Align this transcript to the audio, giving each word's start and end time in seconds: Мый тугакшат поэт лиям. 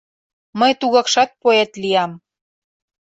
Мый 0.59 0.71
тугакшат 0.79 1.29
поэт 1.41 1.71
лиям. 1.81 2.11